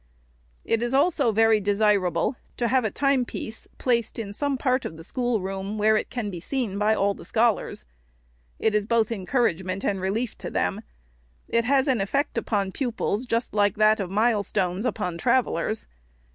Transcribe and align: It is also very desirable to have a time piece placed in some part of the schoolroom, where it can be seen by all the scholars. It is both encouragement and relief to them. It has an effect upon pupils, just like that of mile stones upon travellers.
It 0.65 0.81
is 0.81 0.95
also 0.95 1.31
very 1.31 1.59
desirable 1.59 2.35
to 2.57 2.69
have 2.69 2.83
a 2.83 2.89
time 2.89 3.23
piece 3.23 3.67
placed 3.77 4.17
in 4.17 4.33
some 4.33 4.57
part 4.57 4.83
of 4.83 4.97
the 4.97 5.03
schoolroom, 5.03 5.77
where 5.77 5.95
it 5.95 6.09
can 6.09 6.31
be 6.31 6.39
seen 6.39 6.79
by 6.79 6.95
all 6.95 7.13
the 7.13 7.23
scholars. 7.23 7.85
It 8.57 8.73
is 8.73 8.87
both 8.87 9.11
encouragement 9.11 9.85
and 9.85 10.01
relief 10.01 10.35
to 10.39 10.49
them. 10.49 10.81
It 11.47 11.65
has 11.65 11.87
an 11.87 12.01
effect 12.01 12.35
upon 12.35 12.71
pupils, 12.71 13.27
just 13.27 13.53
like 13.53 13.75
that 13.75 13.99
of 13.99 14.09
mile 14.09 14.41
stones 14.41 14.85
upon 14.85 15.19
travellers. 15.19 15.85